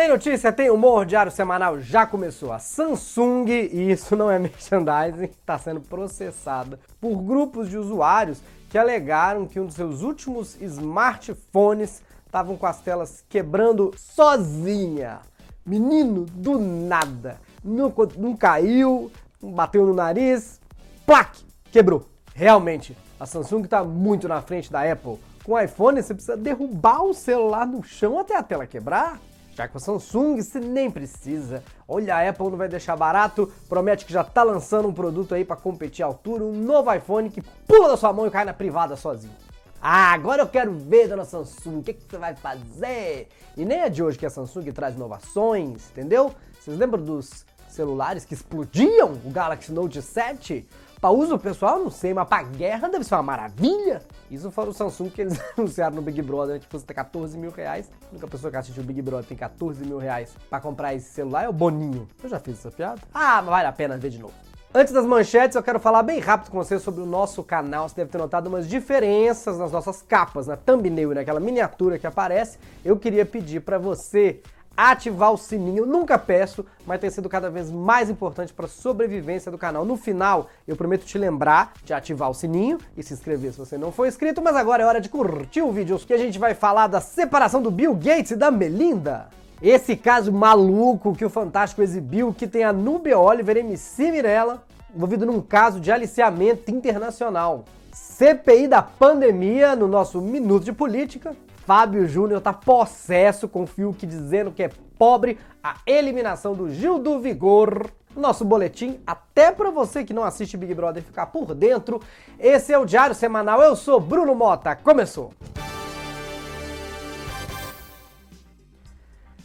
Tem 0.00 0.08
notícia, 0.08 0.50
tem 0.50 0.70
humor, 0.70 1.04
Diário 1.04 1.30
Semanal 1.30 1.78
já 1.78 2.06
começou. 2.06 2.54
A 2.54 2.58
Samsung, 2.58 3.44
e 3.50 3.92
isso 3.92 4.16
não 4.16 4.30
é 4.30 4.38
merchandising, 4.40 5.24
está 5.24 5.58
sendo 5.58 5.78
processada 5.82 6.80
por 6.98 7.16
grupos 7.16 7.68
de 7.68 7.76
usuários 7.76 8.40
que 8.70 8.78
alegaram 8.78 9.46
que 9.46 9.60
um 9.60 9.66
dos 9.66 9.74
seus 9.74 10.00
últimos 10.00 10.58
smartphones 10.58 12.00
estavam 12.24 12.56
com 12.56 12.64
as 12.64 12.80
telas 12.80 13.22
quebrando 13.28 13.92
sozinha. 13.94 15.20
Menino, 15.66 16.24
do 16.24 16.58
nada. 16.58 17.38
Não, 17.62 17.92
não 18.16 18.34
caiu, 18.34 19.12
bateu 19.38 19.84
no 19.84 19.92
nariz, 19.92 20.62
plaque, 21.04 21.44
quebrou. 21.70 22.06
Realmente, 22.34 22.96
a 23.20 23.26
Samsung 23.26 23.64
está 23.64 23.84
muito 23.84 24.26
na 24.26 24.40
frente 24.40 24.72
da 24.72 24.80
Apple. 24.90 25.18
Com 25.44 25.52
o 25.52 25.60
iPhone, 25.60 26.02
você 26.02 26.14
precisa 26.14 26.38
derrubar 26.38 27.02
o 27.02 27.12
celular 27.12 27.66
no 27.66 27.82
chão 27.82 28.18
até 28.18 28.34
a 28.34 28.42
tela 28.42 28.66
quebrar. 28.66 29.20
Já 29.60 29.68
com 29.68 29.76
a 29.76 29.80
Samsung, 29.80 30.40
você 30.40 30.58
nem 30.58 30.90
precisa. 30.90 31.62
Olha, 31.86 32.16
a 32.16 32.26
Apple 32.26 32.48
não 32.48 32.56
vai 32.56 32.66
deixar 32.66 32.96
barato, 32.96 33.52
promete 33.68 34.06
que 34.06 34.12
já 34.12 34.22
está 34.22 34.42
lançando 34.42 34.88
um 34.88 34.92
produto 34.94 35.34
aí 35.34 35.44
para 35.44 35.54
competir 35.54 36.02
à 36.02 36.06
altura, 36.06 36.42
um 36.44 36.54
novo 36.54 36.90
iPhone 36.94 37.28
que 37.28 37.42
pula 37.68 37.90
da 37.90 37.96
sua 37.98 38.10
mão 38.10 38.26
e 38.26 38.30
cai 38.30 38.46
na 38.46 38.54
privada 38.54 38.96
sozinho. 38.96 39.34
Ah, 39.78 40.14
agora 40.14 40.40
eu 40.40 40.48
quero 40.48 40.72
ver, 40.72 41.08
dona 41.08 41.26
Samsung, 41.26 41.80
o 41.80 41.82
que, 41.82 41.92
que 41.92 42.04
você 42.08 42.16
vai 42.16 42.34
fazer? 42.34 43.28
E 43.54 43.62
nem 43.66 43.80
é 43.80 43.90
de 43.90 44.02
hoje 44.02 44.18
que 44.18 44.24
a 44.24 44.30
Samsung 44.30 44.72
traz 44.72 44.94
inovações, 44.94 45.90
entendeu? 45.90 46.34
Vocês 46.58 46.78
lembram 46.78 47.04
dos 47.04 47.44
celulares 47.68 48.24
que 48.24 48.32
explodiam? 48.32 49.12
O 49.26 49.30
Galaxy 49.30 49.72
Note 49.72 50.00
7? 50.00 50.66
Para 51.00 51.10
uso 51.12 51.38
pessoal, 51.38 51.78
não 51.78 51.90
sei, 51.90 52.12
mas 52.12 52.28
para 52.28 52.42
guerra 52.42 52.86
deve 52.86 53.04
ser 53.04 53.14
uma 53.14 53.22
maravilha. 53.22 54.02
Isso 54.30 54.50
foi 54.50 54.68
o 54.68 54.72
Samsung 54.72 55.08
que 55.08 55.22
eles 55.22 55.40
anunciaram 55.56 55.96
no 55.96 56.02
Big 56.02 56.20
Brother, 56.20 56.60
que 56.60 56.66
custa 56.66 56.92
14 56.92 57.38
mil 57.38 57.50
reais. 57.50 57.90
A 58.02 58.10
única 58.10 58.26
pessoa 58.26 58.50
que 58.50 58.58
assistiu 58.58 58.82
o 58.82 58.86
Big 58.86 59.00
Brother 59.00 59.24
tem 59.24 59.34
14 59.34 59.82
mil 59.82 59.96
reais 59.96 60.36
para 60.50 60.60
comprar 60.60 60.94
esse 60.94 61.08
celular 61.08 61.44
é 61.44 61.48
o 61.48 61.54
Boninho. 61.54 62.06
Eu 62.22 62.28
já 62.28 62.38
fiz 62.38 62.58
essa 62.58 62.70
piada? 62.70 63.00
Ah, 63.14 63.40
mas 63.40 63.46
vale 63.46 63.68
a 63.68 63.72
pena 63.72 63.96
ver 63.96 64.10
de 64.10 64.18
novo. 64.18 64.34
Antes 64.74 64.92
das 64.92 65.06
manchetes, 65.06 65.56
eu 65.56 65.62
quero 65.62 65.80
falar 65.80 66.02
bem 66.02 66.20
rápido 66.20 66.50
com 66.50 66.58
você 66.58 66.78
sobre 66.78 67.00
o 67.00 67.06
nosso 67.06 67.42
canal. 67.42 67.88
Você 67.88 67.96
deve 67.96 68.10
ter 68.10 68.18
notado 68.18 68.48
umas 68.48 68.68
diferenças 68.68 69.58
nas 69.58 69.72
nossas 69.72 70.02
capas, 70.02 70.46
na 70.46 70.56
thumbnail, 70.56 71.14
naquela 71.14 71.40
miniatura 71.40 71.98
que 71.98 72.06
aparece. 72.06 72.58
Eu 72.84 72.98
queria 72.98 73.24
pedir 73.24 73.60
para 73.60 73.78
você 73.78 74.42
ativar 74.76 75.32
o 75.32 75.36
sininho. 75.36 75.84
Nunca 75.84 76.18
peço, 76.18 76.64
mas 76.86 77.00
tem 77.00 77.10
sido 77.10 77.28
cada 77.28 77.50
vez 77.50 77.70
mais 77.70 78.08
importante 78.08 78.52
para 78.52 78.66
a 78.66 78.68
sobrevivência 78.68 79.50
do 79.50 79.58
canal. 79.58 79.84
No 79.84 79.96
final, 79.96 80.48
eu 80.66 80.76
prometo 80.76 81.04
te 81.04 81.18
lembrar 81.18 81.72
de 81.84 81.92
ativar 81.92 82.30
o 82.30 82.34
sininho 82.34 82.78
e 82.96 83.02
se 83.02 83.12
inscrever 83.12 83.52
se 83.52 83.58
você 83.58 83.76
não 83.76 83.92
for 83.92 84.06
inscrito. 84.06 84.40
Mas 84.42 84.56
agora 84.56 84.82
é 84.82 84.86
hora 84.86 85.00
de 85.00 85.08
curtir 85.08 85.62
o 85.62 85.72
vídeo, 85.72 85.98
que 85.98 86.14
a 86.14 86.18
gente 86.18 86.38
vai 86.38 86.54
falar 86.54 86.86
da 86.86 87.00
separação 87.00 87.60
do 87.60 87.70
Bill 87.70 87.94
Gates 87.94 88.32
e 88.32 88.36
da 88.36 88.50
Melinda. 88.50 89.28
Esse 89.62 89.94
caso 89.94 90.32
maluco 90.32 91.14
que 91.14 91.24
o 91.24 91.30
Fantástico 91.30 91.82
exibiu, 91.82 92.32
que 92.32 92.46
tem 92.46 92.64
a 92.64 92.72
Nubia 92.72 93.18
Oliver 93.18 93.58
MC 93.58 94.10
Mirella 94.10 94.62
envolvido 94.94 95.26
num 95.26 95.40
caso 95.40 95.78
de 95.78 95.92
aliciamento 95.92 96.70
internacional. 96.70 97.64
CPI 97.92 98.68
da 98.68 98.82
pandemia 98.82 99.76
no 99.76 99.86
nosso 99.86 100.20
Minuto 100.20 100.64
de 100.64 100.72
Política. 100.72 101.34
Fábio 101.70 102.04
Júnior 102.04 102.40
tá 102.40 102.52
possesso 102.52 103.48
com 103.48 103.62
o 103.62 103.66
Fiuk 103.66 104.04
dizendo 104.04 104.50
que 104.50 104.64
é 104.64 104.70
pobre 104.98 105.38
a 105.62 105.76
eliminação 105.86 106.52
do 106.52 106.68
Gil 106.68 106.98
do 106.98 107.20
Vigor. 107.20 107.92
Nosso 108.16 108.44
boletim, 108.44 108.98
até 109.06 109.52
para 109.52 109.70
você 109.70 110.02
que 110.02 110.12
não 110.12 110.24
assiste 110.24 110.56
Big 110.56 110.74
Brother 110.74 111.00
ficar 111.00 111.26
por 111.26 111.54
dentro. 111.54 112.02
Esse 112.40 112.72
é 112.72 112.78
o 112.78 112.84
Diário 112.84 113.14
Semanal. 113.14 113.62
Eu 113.62 113.76
sou 113.76 114.00
Bruno 114.00 114.34
Mota. 114.34 114.74
Começou! 114.74 115.32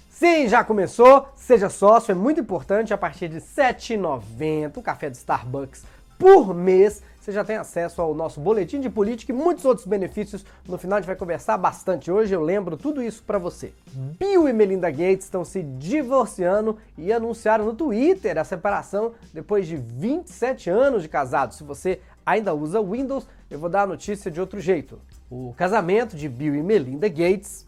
Sim, 0.09 0.48
já 0.48 0.64
começou. 0.64 1.28
Seja 1.36 1.70
sócio, 1.70 2.12
é 2.12 2.16
muito 2.16 2.42
importante. 2.42 2.92
A 2.92 2.98
partir 2.98 3.30
de 3.30 3.36
R$ 3.36 3.42
7,90, 3.56 4.78
o 4.78 4.81
café 4.81 5.12
de 5.12 5.18
Starbucks 5.18 5.84
por 6.18 6.56
mês. 6.56 7.03
Você 7.26 7.31
já 7.31 7.44
tem 7.44 7.56
acesso 7.56 8.04
ao 8.04 8.14
nosso 8.14 8.40
boletim 8.40 8.80
de 8.80 8.88
política 8.88 9.31
e 9.31 9.36
muitos 9.36 9.66
outros 9.66 9.88
benefícios. 9.88 10.46
No 10.68 10.78
final 10.78 10.97
a 10.97 11.02
gente 11.02 11.08
vai 11.08 11.16
conversar 11.16 11.58
bastante 11.58 12.12
hoje, 12.12 12.31
eu 12.31 12.40
lembro 12.40 12.78
tudo 12.78 13.02
isso 13.02 13.24
para 13.24 13.40
você. 13.40 13.74
Bill 14.19 14.47
e 14.47 14.53
Melinda 14.53 14.91
Gates 14.91 15.25
estão 15.25 15.44
se 15.44 15.64
divorciando 15.64 16.78
e 16.96 17.12
anunciaram 17.12 17.66
no 17.66 17.74
Twitter 17.74 18.38
a 18.38 18.44
separação 18.44 19.14
depois 19.34 19.66
de 19.66 19.75
27 19.75 20.69
anos 20.69 21.02
de 21.02 21.09
casados. 21.09 21.58
Se 21.58 21.64
você 21.64 22.00
ainda 22.24 22.53
usa 22.53 22.80
Windows, 22.80 23.28
eu 23.50 23.58
vou 23.58 23.72
dar 23.72 23.81
a 23.81 23.88
notícia 23.88 24.30
de 24.30 24.40
outro 24.40 24.59
jeito. 24.62 25.02
O 25.28 25.52
casamento 25.58 26.16
de 26.16 26.30
Bill 26.30 26.53
e 26.53 26.62
Melinda 26.62 27.09
Gates 27.09 27.66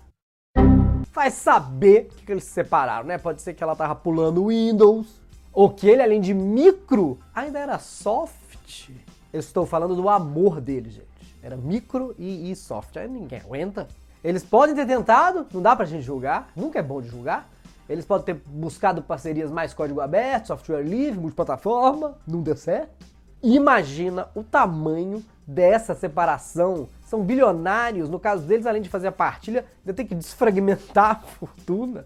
vai 1.12 1.32
saber 1.32 2.10
que 2.24 2.32
eles 2.32 2.44
se 2.44 2.52
separaram, 2.52 3.08
né? 3.08 3.18
Pode 3.18 3.42
ser 3.42 3.56
que 3.56 3.64
ela 3.64 3.76
tava 3.76 3.96
pulando 3.96 4.50
Windows, 4.50 5.20
ou 5.52 5.72
que 5.72 5.90
ele, 5.90 6.04
além 6.04 6.22
de 6.22 6.32
micro, 6.32 7.18
ainda 7.34 7.58
era 7.58 7.80
soft. 7.80 8.92
Eu 9.32 9.40
estou 9.40 9.66
falando 9.66 9.96
do 9.96 10.10
amor 10.10 10.62
dele, 10.62 10.90
gente. 10.90 11.08
Era 11.42 11.56
micro 11.56 12.16
e, 12.18 12.52
e 12.52 12.56
soft. 12.56 12.98
Aí 12.98 13.08
ninguém 13.08 13.40
aguenta. 13.40 13.88
Eles 14.24 14.44
podem 14.44 14.76
ter 14.76 14.86
tentado, 14.86 15.46
não 15.54 15.62
dá 15.62 15.76
pra 15.76 15.86
gente 15.86 16.04
julgar, 16.04 16.50
nunca 16.56 16.80
é 16.80 16.84
bom 16.84 17.02
de 17.02 17.08
julgar. 17.08 17.50
Eles 17.88 18.06
podem 18.06 18.26
ter 18.26 18.42
buscado 18.46 19.02
parcerias 19.02 19.50
mais 19.50 19.74
código 19.74 20.02
aberto, 20.02 20.48
software 20.48 20.84
livre, 20.84 21.20
multiplataforma, 21.20 22.18
não 22.28 22.42
deu 22.42 22.58
certo. 22.58 23.06
Imagina 23.42 24.28
o 24.36 24.44
tamanho 24.44 25.24
dessa 25.46 25.96
separação. 25.96 26.90
São 27.06 27.24
bilionários, 27.24 28.10
no 28.10 28.20
caso 28.20 28.44
deles, 28.44 28.66
além 28.66 28.82
de 28.82 28.90
fazer 28.90 29.08
a 29.08 29.12
partilha, 29.12 29.64
ainda 29.80 29.94
tem 29.94 30.06
que 30.06 30.16
desfragmentar 30.16 31.12
a 31.24 31.28
fortuna. 31.28 32.04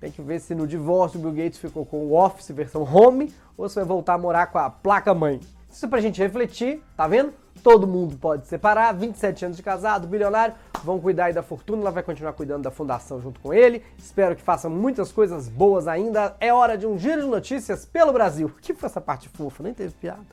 Tem 0.00 0.10
que 0.10 0.22
ver 0.22 0.40
se 0.40 0.54
no 0.54 0.66
divórcio 0.66 1.18
o 1.18 1.22
Bill 1.22 1.44
Gates 1.44 1.58
ficou 1.58 1.84
com 1.84 2.06
o 2.06 2.14
Office 2.14 2.50
versão 2.50 2.82
home 2.82 3.34
ou 3.56 3.68
se 3.68 3.74
vai 3.74 3.84
voltar 3.84 4.14
a 4.14 4.18
morar 4.18 4.46
com 4.46 4.58
a 4.58 4.70
placa 4.70 5.12
mãe. 5.12 5.40
Isso 5.70 5.84
é 5.84 5.88
pra 5.88 6.00
gente 6.00 6.20
refletir, 6.20 6.82
tá 6.96 7.06
vendo? 7.06 7.32
Todo 7.62 7.86
mundo 7.86 8.16
pode 8.16 8.46
separar, 8.46 8.92
27 8.94 9.44
anos 9.44 9.56
de 9.56 9.62
casado, 9.62 10.08
bilionário, 10.08 10.54
vão 10.82 10.98
cuidar 10.98 11.26
aí 11.26 11.32
da 11.32 11.42
fortuna, 11.42 11.82
ela 11.82 11.90
vai 11.90 12.02
continuar 12.02 12.32
cuidando 12.32 12.62
da 12.62 12.70
fundação 12.70 13.20
junto 13.20 13.38
com 13.40 13.52
ele. 13.52 13.84
Espero 13.98 14.34
que 14.34 14.42
faça 14.42 14.68
muitas 14.68 15.12
coisas 15.12 15.48
boas 15.48 15.86
ainda. 15.86 16.36
É 16.40 16.52
hora 16.52 16.78
de 16.78 16.86
um 16.86 16.96
giro 16.96 17.22
de 17.22 17.28
notícias 17.28 17.84
pelo 17.84 18.12
Brasil. 18.12 18.50
Que 18.62 18.72
foi 18.72 18.88
essa 18.88 19.00
parte 19.00 19.28
fofa? 19.28 19.62
Nem 19.62 19.74
teve 19.74 19.92
piada. 19.94 20.24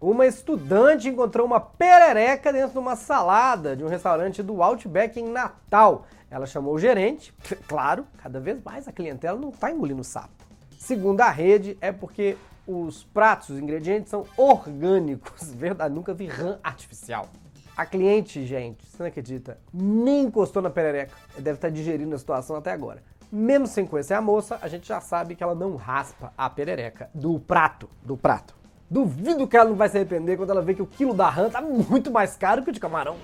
Uma 0.00 0.26
estudante 0.26 1.10
encontrou 1.10 1.46
uma 1.46 1.60
perereca 1.60 2.50
dentro 2.50 2.72
de 2.72 2.78
uma 2.78 2.96
salada 2.96 3.76
de 3.76 3.84
um 3.84 3.88
restaurante 3.88 4.42
do 4.42 4.62
Outback 4.62 5.20
em 5.20 5.28
Natal. 5.28 6.06
Ela 6.30 6.46
chamou 6.46 6.74
o 6.74 6.78
gerente, 6.78 7.34
claro, 7.66 8.06
cada 8.18 8.38
vez 8.38 8.62
mais 8.62 8.86
a 8.86 8.92
clientela 8.92 9.38
não 9.38 9.48
está 9.48 9.70
engolindo 9.70 10.04
sapo. 10.04 10.30
Segundo 10.78 11.20
a 11.20 11.30
rede, 11.30 11.76
é 11.80 11.90
porque 11.92 12.36
os 12.66 13.04
pratos, 13.04 13.50
os 13.50 13.58
ingredientes 13.58 14.10
são 14.10 14.24
orgânicos. 14.36 15.52
Verdade, 15.52 15.94
nunca 15.94 16.14
vi 16.14 16.26
rã 16.26 16.58
artificial. 16.62 17.28
A 17.76 17.84
cliente, 17.84 18.46
gente, 18.46 18.86
você 18.86 19.02
não 19.02 19.08
acredita, 19.08 19.58
nem 19.72 20.24
encostou 20.24 20.62
na 20.62 20.70
perereca. 20.70 21.14
Deve 21.36 21.56
estar 21.56 21.70
digerindo 21.70 22.14
a 22.14 22.18
situação 22.18 22.56
até 22.56 22.70
agora. 22.70 23.02
Mesmo 23.32 23.66
sem 23.66 23.86
conhecer 23.86 24.14
a 24.14 24.20
moça, 24.20 24.58
a 24.60 24.68
gente 24.68 24.88
já 24.88 25.00
sabe 25.00 25.34
que 25.34 25.42
ela 25.42 25.54
não 25.54 25.76
raspa 25.76 26.32
a 26.36 26.50
perereca 26.50 27.08
do 27.14 27.38
prato, 27.38 27.88
do 28.02 28.16
prato. 28.16 28.56
Duvido 28.90 29.46
que 29.46 29.56
ela 29.56 29.70
não 29.70 29.76
vai 29.76 29.88
se 29.88 29.96
arrepender 29.96 30.36
quando 30.36 30.50
ela 30.50 30.60
vê 30.60 30.74
que 30.74 30.82
o 30.82 30.86
quilo 30.86 31.14
da 31.14 31.30
rã 31.30 31.48
tá 31.48 31.60
muito 31.60 32.10
mais 32.10 32.36
caro 32.36 32.62
que 32.62 32.70
o 32.70 32.72
de 32.72 32.80
camarão. 32.80 33.16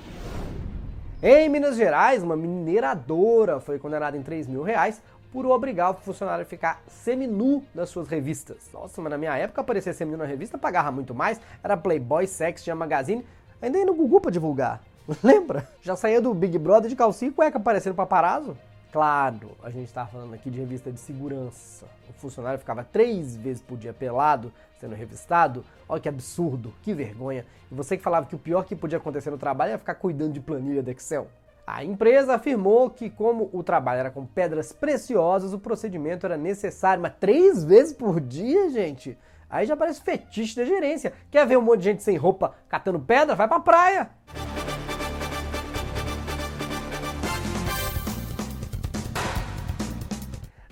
Em 1.22 1.49
Minas 1.49 1.77
Gerais, 1.77 2.22
uma 2.22 2.37
mineradora 2.37 3.59
foi 3.59 3.78
condenada 3.78 4.19
em 4.19 4.22
3 4.22 4.47
mil 4.47 4.62
reais 4.62 5.00
por 5.32 5.47
obrigar 5.47 5.91
o 5.91 5.94
funcionário 5.94 6.43
a 6.43 6.47
ficar 6.47 6.82
seminu 6.87 7.65
nas 7.75 7.88
suas 7.88 8.06
revistas. 8.06 8.69
Nossa, 8.71 9.00
mas 9.00 9.10
na 9.10 9.16
minha 9.16 9.34
época 9.34 9.62
aparecer 9.62 9.94
seminu 9.94 10.19
na 10.19 10.27
revista 10.27 10.59
pagava 10.59 10.93
muito 10.93 11.15
mais. 11.15 11.41
Era 11.65 11.75
Playboy, 11.75 12.27
Sex, 12.27 12.62
tinha 12.62 12.77
Magazine, 12.77 13.27
ainda 13.62 13.78
ia 13.78 13.87
no 13.87 13.94
Google 13.94 14.21
pra 14.21 14.31
divulgar. 14.31 14.82
Lembra? 15.25 15.66
Já 15.81 15.97
saía 15.97 16.21
do 16.21 16.34
Big 16.34 16.59
Brother 16.59 16.91
de 16.91 16.97
calcinha 16.97 17.30
e 17.30 17.34
cueca 17.34 17.57
aparecendo 17.57 17.95
paparazzo. 17.95 18.54
Claro, 18.92 19.50
a 19.62 19.71
gente 19.71 19.86
está 19.86 20.06
falando 20.06 20.33
aqui 20.34 20.48
de 20.48 20.59
revista 20.59 20.91
de 20.91 20.98
segurança. 20.98 21.86
O 22.09 22.12
funcionário 22.15 22.59
ficava 22.59 22.83
três 22.84 23.36
vezes 23.36 23.60
por 23.60 23.77
dia 23.77 23.92
pelado, 23.92 24.53
sendo 24.80 24.94
revistado. 24.94 25.65
Olha 25.88 26.00
que 26.00 26.09
absurdo, 26.09 26.72
que 26.83 26.94
vergonha. 26.94 27.44
E 27.71 27.74
você 27.74 27.97
que 27.97 28.03
falava 28.03 28.27
que 28.27 28.34
o 28.34 28.38
pior 28.38 28.65
que 28.65 28.74
podia 28.74 28.98
acontecer 28.98 29.30
no 29.30 29.38
trabalho 29.38 29.71
era 29.71 29.78
ficar 29.78 29.97
cuidando 29.97 30.33
de 30.33 30.41
planilha 30.41 30.83
do 30.83 30.91
Excel. 30.91 31.28
A 31.66 31.83
empresa 31.84 32.34
afirmou 32.34 32.88
que, 32.88 33.10
como 33.10 33.50
o 33.53 33.62
trabalho 33.62 33.98
era 33.98 34.10
com 34.10 34.24
pedras 34.24 34.72
preciosas, 34.72 35.53
o 35.53 35.59
procedimento 35.59 36.24
era 36.24 36.36
necessário, 36.36 37.03
mas 37.03 37.15
três 37.18 37.65
vezes 37.65 37.92
por 37.92 38.21
dia, 38.21 38.71
gente? 38.71 39.18
Aí 39.50 39.66
já 39.66 39.77
parece 39.77 40.00
fetiche 40.00 40.54
da 40.54 40.65
gerência. 40.65 41.12
Quer 41.30 41.44
ver 41.44 41.59
um 41.59 41.62
monte 41.62 41.80
de 41.80 41.84
gente 41.86 42.03
sem 42.04 42.16
roupa 42.16 42.54
catando 42.68 43.00
pedra? 43.00 43.34
Vai 43.34 43.48
pra 43.48 43.59
praia! 43.59 44.10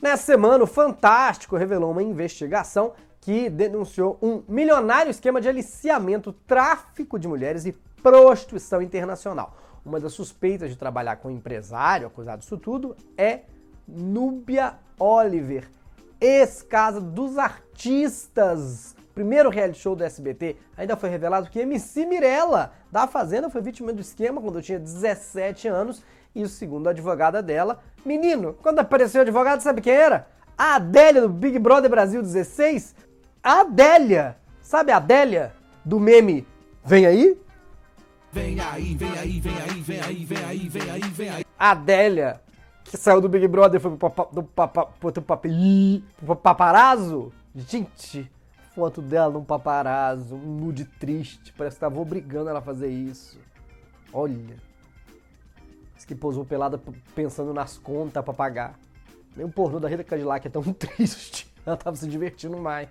Nessa 0.05 0.25
semana, 0.25 0.63
o 0.63 0.67
Fantástico 0.67 1.57
revelou 1.57 1.91
uma 1.91 2.03
investigação 2.03 2.93
que 3.23 3.49
denunciou 3.49 4.19
um 4.21 4.43
milionário 4.47 5.09
esquema 5.09 5.41
de 5.41 5.49
aliciamento, 5.49 6.31
tráfico 6.31 7.19
de 7.19 7.27
mulheres 7.27 7.65
e 7.65 7.73
prostituição 8.03 8.83
internacional. 8.83 9.57
Uma 9.83 9.99
das 9.99 10.13
suspeitas 10.13 10.69
de 10.69 10.77
trabalhar 10.77 11.17
com 11.17 11.29
um 11.29 11.31
empresário 11.31 12.07
acusado 12.07 12.41
disso 12.41 12.59
tudo 12.59 12.95
é 13.17 13.45
Núbia 13.89 14.75
Oliver, 15.01 15.71
ex-casa 16.21 17.01
dos 17.01 17.39
artistas. 17.39 18.95
Primeiro 19.15 19.49
reality 19.49 19.79
show 19.79 19.95
do 19.95 20.03
SBT, 20.03 20.57
ainda 20.77 20.97
foi 20.97 21.09
revelado 21.09 21.49
que 21.49 21.61
MC 21.61 22.05
Mirella, 22.05 22.73
da 22.91 23.07
Fazenda, 23.07 23.49
foi 23.49 23.61
vítima 23.61 23.93
do 23.93 24.01
esquema 24.01 24.41
quando 24.41 24.59
eu 24.59 24.63
tinha 24.63 24.79
17 24.79 25.69
anos. 25.69 26.03
E 26.35 26.49
segundo 26.49 26.89
a 26.89 26.91
advogada 26.91 27.41
dela, 27.41 27.81
menino, 28.05 28.57
quando 28.61 28.81
apareceu 28.81 29.21
o 29.21 29.23
advogado, 29.23 29.61
sabe 29.61 29.81
quem 29.81 29.93
era? 29.93 30.27
A 30.59 30.77
Adélia 30.77 31.23
do 31.23 31.29
Big 31.29 31.59
Brother 31.61 31.89
Brasil 31.89 32.21
16. 32.21 32.95
A 33.43 33.61
Adélia! 33.61 34.37
Sabe 34.61 34.91
a 34.91 34.97
Adélia 34.97 35.53
do 35.85 36.01
meme 36.01 36.47
Vem 36.85 37.07
aí? 37.07 37.39
Vem 38.31 38.61
aí, 38.61 38.95
vem 38.95 39.19
aí, 39.19 39.41
vem 39.41 39.59
aí, 39.59 39.81
vem 39.81 40.01
aí, 40.01 40.25
vem 40.25 40.45
aí, 40.45 40.69
vem 40.69 40.91
aí, 40.91 41.01
vem 41.01 41.31
aí. 41.31 41.45
Adélia, 41.59 42.41
que 42.83 42.97
saiu 42.97 43.21
do 43.21 43.29
Big 43.29 43.47
Brother 43.49 43.79
e 43.79 43.83
foi 43.83 43.93
pro, 43.93 44.11
papa, 44.11 44.35
do 44.35 44.43
papa, 44.43 44.87
pro, 44.87 45.13
pro 45.13 46.37
paparazzo. 46.37 47.33
Gente, 47.55 48.31
foto 48.75 49.01
dela 49.01 49.33
num 49.33 49.45
paparazzo, 49.45 50.35
um 50.35 50.57
nude 50.57 50.85
triste, 50.85 51.53
parece 51.57 51.77
que 51.77 51.81
tava 51.81 52.01
obrigando 52.01 52.51
ela 52.51 52.59
a 52.59 52.63
fazer 52.63 52.89
isso. 52.89 53.39
Olha. 54.13 54.57
Diz 55.95 56.05
que 56.05 56.15
posou 56.15 56.45
pelada 56.45 56.81
pensando 57.15 57.55
nas 57.55 57.79
contas 57.79 58.25
pra 58.25 58.35
pagar. 58.35 58.75
Nem 59.37 59.47
o 59.47 59.49
pornô 59.51 59.79
da 59.79 59.89
Rita 59.89 60.03
Cadillac 60.03 60.47
é 60.47 60.51
tão 60.51 60.63
triste. 60.75 61.53
Ela 61.65 61.77
tava 61.77 61.97
se 61.97 62.09
divertindo 62.09 62.59
mais. 62.59 62.89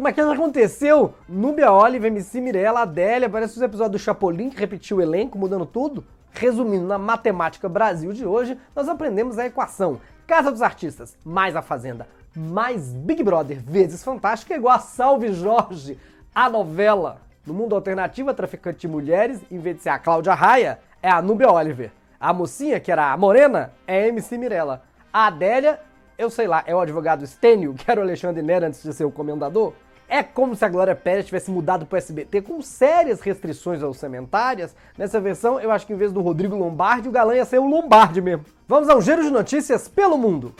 Mas 0.00 0.12
o 0.12 0.14
que 0.14 0.20
aconteceu? 0.22 1.14
Núbia 1.28 1.70
Olive, 1.70 2.06
MC 2.06 2.40
Mirella, 2.40 2.80
Adélia, 2.80 3.28
parece 3.28 3.56
os 3.56 3.62
episódios 3.62 4.00
do 4.00 4.04
Chapolin 4.04 4.48
que 4.48 4.58
repetiu 4.58 4.96
o 4.96 5.02
elenco, 5.02 5.38
mudando 5.38 5.66
tudo. 5.66 6.04
Resumindo, 6.30 6.86
na 6.86 6.96
Matemática 6.96 7.68
Brasil 7.68 8.14
de 8.14 8.24
hoje, 8.24 8.56
nós 8.74 8.88
aprendemos 8.88 9.38
a 9.38 9.44
equação 9.44 10.00
Casa 10.26 10.50
dos 10.50 10.62
Artistas 10.62 11.14
mais 11.22 11.54
a 11.54 11.60
Fazenda 11.60 12.08
mais 12.34 12.92
Big 12.92 13.22
Brother 13.22 13.60
vezes 13.62 14.02
Fantástica 14.02 14.54
é 14.54 14.56
igual 14.56 14.76
a 14.76 14.80
Salve 14.80 15.32
Jorge, 15.32 15.98
a 16.34 16.48
novela. 16.48 17.20
No 17.44 17.52
mundo 17.52 17.74
alternativo, 17.74 18.30
a 18.30 18.34
traficante 18.34 18.80
de 18.80 18.88
mulheres, 18.88 19.40
em 19.50 19.58
vez 19.58 19.76
de 19.76 19.82
ser 19.82 19.90
a 19.90 19.98
Cláudia 19.98 20.34
Raia, 20.34 20.78
é 21.02 21.10
a 21.10 21.20
Núbia 21.20 21.50
Oliver. 21.50 21.90
A 22.20 22.32
mocinha, 22.32 22.78
que 22.78 22.92
era 22.92 23.12
a 23.12 23.16
morena, 23.16 23.72
é 23.86 24.04
a 24.04 24.08
MC 24.08 24.38
Mirella. 24.38 24.82
A 25.12 25.26
Adélia 25.26 25.80
eu 26.22 26.30
sei 26.30 26.46
lá, 26.46 26.62
é 26.66 26.74
o 26.74 26.80
advogado 26.80 27.26
Stênio, 27.26 27.74
que 27.78 27.90
era 27.90 28.00
o 28.00 28.04
Alexandre 28.04 28.42
Nero 28.42 28.66
antes 28.66 28.82
de 28.82 28.92
ser 28.92 29.04
o 29.04 29.10
comendador? 29.10 29.72
É 30.08 30.22
como 30.22 30.54
se 30.54 30.62
a 30.62 30.68
Glória 30.68 30.94
Pérez 30.94 31.24
tivesse 31.24 31.50
mudado 31.50 31.86
para 31.86 31.96
o 31.96 31.98
SBT 31.98 32.42
com 32.42 32.60
sérias 32.60 33.22
restrições 33.22 33.82
orçamentárias. 33.82 34.76
Nessa 34.96 35.18
versão, 35.18 35.58
eu 35.58 35.70
acho 35.70 35.86
que 35.86 35.94
em 35.94 35.96
vez 35.96 36.12
do 36.12 36.20
Rodrigo 36.20 36.54
Lombardi, 36.54 37.08
o 37.08 37.12
galã 37.12 37.34
ia 37.34 37.46
ser 37.46 37.58
o 37.58 37.66
Lombardi 37.66 38.20
mesmo. 38.20 38.44
Vamos 38.68 38.90
a 38.90 38.96
um 38.96 39.00
giro 39.00 39.22
de 39.22 39.30
notícias 39.30 39.88
pelo 39.88 40.18
mundo. 40.18 40.54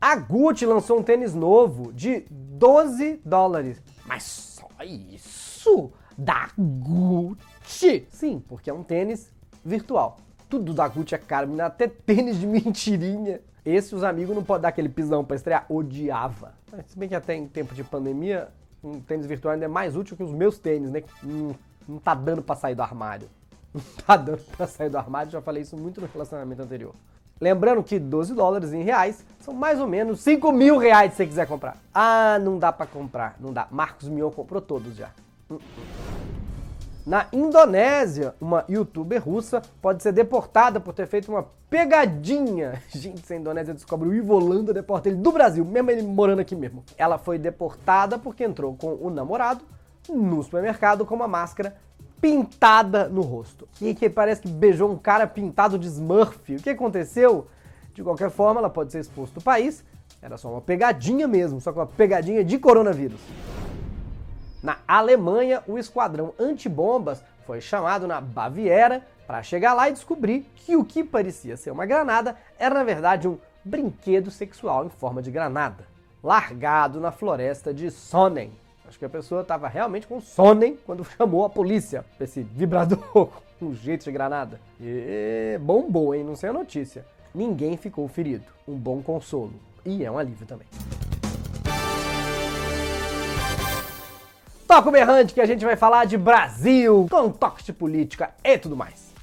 A 0.00 0.16
Gucci 0.16 0.64
lançou 0.64 0.98
um 0.98 1.02
tênis 1.02 1.34
novo 1.34 1.92
de 1.92 2.24
12 2.30 3.20
dólares. 3.22 3.82
Mas 4.06 4.22
só 4.22 4.66
isso? 4.82 5.92
Da 6.16 6.48
Gucci? 6.56 8.06
Sim, 8.08 8.42
porque 8.48 8.70
é 8.70 8.72
um 8.72 8.82
tênis 8.82 9.30
virtual. 9.62 10.16
Tudo 10.48 10.72
da 10.72 10.88
Gucci 10.88 11.14
é 11.14 11.18
caro, 11.18 11.60
até 11.60 11.86
tênis 11.86 12.40
de 12.40 12.46
mentirinha. 12.48 13.42
Esse 13.62 13.94
os 13.94 14.02
amigos 14.02 14.34
não 14.34 14.42
podem 14.42 14.62
dar 14.62 14.68
aquele 14.68 14.88
pisão 14.88 15.22
pra 15.22 15.36
estrear. 15.36 15.66
Odiava. 15.68 16.54
Se 16.86 16.98
bem 16.98 17.06
que 17.06 17.14
até 17.14 17.34
em 17.34 17.46
tempo 17.46 17.74
de 17.74 17.84
pandemia, 17.84 18.48
um 18.82 19.00
tênis 19.00 19.26
virtual 19.26 19.52
ainda 19.52 19.66
é 19.66 19.68
mais 19.68 19.96
útil 19.96 20.16
que 20.16 20.22
os 20.22 20.32
meus 20.32 20.58
tênis, 20.58 20.90
né? 20.90 21.02
Não, 21.22 21.54
não 21.86 21.98
tá 21.98 22.14
dando 22.14 22.40
pra 22.40 22.56
sair 22.56 22.74
do 22.74 22.82
armário. 22.82 23.28
Não 23.72 23.82
tá 24.04 24.16
dando 24.16 24.42
pra 24.56 24.66
sair 24.66 24.90
do 24.90 24.98
armário, 24.98 25.30
já 25.30 25.40
falei 25.40 25.62
isso 25.62 25.76
muito 25.76 26.00
no 26.00 26.08
relacionamento 26.08 26.60
anterior. 26.60 26.92
Lembrando 27.40 27.82
que 27.82 27.98
12 27.98 28.34
dólares 28.34 28.72
em 28.72 28.82
reais 28.82 29.24
são 29.40 29.54
mais 29.54 29.80
ou 29.80 29.86
menos 29.86 30.20
5 30.20 30.52
mil 30.52 30.76
reais 30.76 31.12
se 31.12 31.16
você 31.18 31.26
quiser 31.26 31.46
comprar. 31.46 31.76
Ah, 31.94 32.38
não 32.38 32.58
dá 32.58 32.70
pra 32.70 32.86
comprar, 32.86 33.36
não 33.40 33.52
dá. 33.52 33.66
Marcos 33.70 34.08
Mion 34.08 34.30
comprou 34.30 34.60
todos 34.60 34.94
já. 34.94 35.10
-uh. 35.50 35.58
Na 37.06 37.26
Indonésia, 37.32 38.34
uma 38.38 38.64
youtuber 38.68 39.24
russa 39.24 39.62
pode 39.80 40.02
ser 40.02 40.12
deportada 40.12 40.78
por 40.78 40.92
ter 40.92 41.06
feito 41.06 41.32
uma 41.32 41.46
pegadinha. 41.70 42.82
Gente, 42.92 43.26
se 43.26 43.32
a 43.32 43.36
Indonésia 43.36 43.72
descobre 43.72 44.08
o 44.08 44.14
Ivo 44.14 44.34
Holanda, 44.34 44.74
deporta 44.74 45.08
ele 45.08 45.16
do 45.16 45.32
Brasil, 45.32 45.64
mesmo 45.64 45.90
ele 45.90 46.02
morando 46.02 46.40
aqui 46.40 46.54
mesmo. 46.54 46.84
Ela 46.98 47.16
foi 47.16 47.38
deportada 47.38 48.18
porque 48.18 48.44
entrou 48.44 48.76
com 48.76 48.98
o 49.00 49.08
namorado 49.08 49.64
no 50.08 50.42
supermercado 50.42 51.06
com 51.06 51.14
uma 51.14 51.26
máscara 51.28 51.74
pintada 52.20 53.08
no 53.08 53.22
rosto. 53.22 53.68
E 53.80 53.94
que 53.94 54.10
parece 54.10 54.42
que 54.42 54.48
beijou 54.48 54.90
um 54.90 54.96
cara 54.96 55.26
pintado 55.26 55.78
de 55.78 55.86
Smurf. 55.86 56.54
O 56.54 56.62
que 56.62 56.70
aconteceu? 56.70 57.46
De 57.94 58.02
qualquer 58.02 58.30
forma, 58.30 58.60
ela 58.60 58.70
pode 58.70 58.92
ser 58.92 59.00
expulsa 59.00 59.34
do 59.34 59.40
país. 59.40 59.84
Era 60.22 60.36
só 60.36 60.50
uma 60.50 60.60
pegadinha 60.60 61.26
mesmo, 61.26 61.60
só 61.60 61.72
que 61.72 61.78
uma 61.78 61.86
pegadinha 61.86 62.44
de 62.44 62.58
coronavírus. 62.58 63.20
Na 64.62 64.76
Alemanha, 64.86 65.62
o 65.66 65.78
esquadrão 65.78 66.34
antibombas 66.38 67.24
foi 67.46 67.60
chamado 67.60 68.06
na 68.06 68.20
Baviera 68.20 69.06
para 69.26 69.42
chegar 69.42 69.72
lá 69.72 69.88
e 69.88 69.92
descobrir 69.92 70.50
que 70.54 70.76
o 70.76 70.84
que 70.84 71.02
parecia 71.02 71.56
ser 71.56 71.70
uma 71.70 71.86
granada 71.86 72.36
era 72.58 72.74
na 72.74 72.84
verdade 72.84 73.26
um 73.26 73.38
brinquedo 73.64 74.30
sexual 74.30 74.84
em 74.84 74.90
forma 74.90 75.22
de 75.22 75.30
granada, 75.30 75.86
largado 76.22 77.00
na 77.00 77.10
floresta 77.10 77.72
de 77.72 77.90
Sonnen. 77.90 78.52
Acho 78.90 78.98
que 78.98 79.04
a 79.04 79.08
pessoa 79.08 79.42
estava 79.42 79.68
realmente 79.68 80.04
com 80.04 80.20
Sonnen 80.20 80.76
quando 80.84 81.04
chamou 81.16 81.44
a 81.44 81.48
polícia 81.48 82.04
para 82.16 82.24
esse 82.24 82.42
vibrador 82.42 83.28
com 83.60 83.72
jeito 83.72 84.02
de 84.02 84.10
granada. 84.10 84.60
E 84.80 85.56
bombou, 85.60 86.12
hein? 86.12 86.24
Não 86.24 86.34
sei 86.34 86.50
a 86.50 86.52
notícia. 86.52 87.06
Ninguém 87.32 87.76
ficou 87.76 88.08
ferido. 88.08 88.42
Um 88.66 88.74
bom 88.74 89.00
consolo. 89.00 89.52
E 89.86 90.04
é 90.04 90.10
um 90.10 90.18
alívio 90.18 90.44
também. 90.44 90.66
Toca 94.66 94.88
o 94.88 94.92
berrante 94.92 95.34
que 95.34 95.40
a 95.40 95.46
gente 95.46 95.64
vai 95.64 95.76
falar 95.76 96.04
de 96.04 96.18
Brasil, 96.18 97.06
com 97.08 97.32
de 97.62 97.72
política 97.72 98.34
e 98.42 98.58
tudo 98.58 98.76
mais. 98.76 99.14